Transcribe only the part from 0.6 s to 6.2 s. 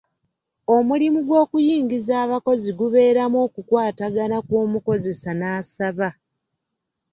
Omulimu gw'okuyingiza abakozi gubeeramu okukwatagana kw'omukozesa n'asaba.